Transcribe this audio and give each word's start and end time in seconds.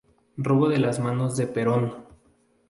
Robo 0.39 0.67
de 0.67 0.79
las 0.79 0.99
manos 0.99 1.37
de 1.37 1.45
Perón 1.45 1.93